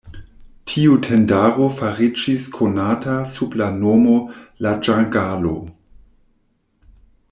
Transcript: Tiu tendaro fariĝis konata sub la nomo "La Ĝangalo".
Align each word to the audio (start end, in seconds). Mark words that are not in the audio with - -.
Tiu 0.69 0.95
tendaro 1.07 1.67
fariĝis 1.81 2.47
konata 2.57 3.19
sub 3.35 3.59
la 3.63 3.69
nomo 3.77 4.19
"La 4.67 4.75
Ĝangalo". 4.89 5.55